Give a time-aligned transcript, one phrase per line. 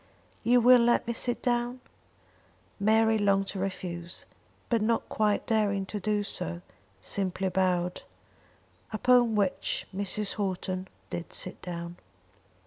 [0.43, 1.79] "You will let me sit down?"
[2.79, 4.25] Mary longed to refuse;
[4.67, 6.61] but, not quite daring to do so,
[7.01, 8.01] simply bowed,
[8.91, 10.37] upon which Mrs.
[10.37, 11.97] Houghton did sit down.